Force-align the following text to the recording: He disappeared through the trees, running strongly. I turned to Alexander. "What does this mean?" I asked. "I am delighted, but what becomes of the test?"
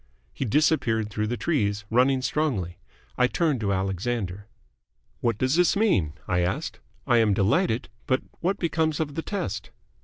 He 0.33 0.45
disappeared 0.45 1.11
through 1.11 1.27
the 1.27 1.37
trees, 1.37 1.85
running 1.91 2.23
strongly. 2.23 2.79
I 3.19 3.27
turned 3.27 3.59
to 3.59 3.71
Alexander. 3.71 4.47
"What 5.19 5.37
does 5.37 5.57
this 5.57 5.75
mean?" 5.75 6.13
I 6.27 6.39
asked. 6.39 6.79
"I 7.05 7.17
am 7.19 7.35
delighted, 7.35 7.87
but 8.07 8.23
what 8.39 8.57
becomes 8.57 8.99
of 8.99 9.13
the 9.13 9.21
test?" 9.21 9.69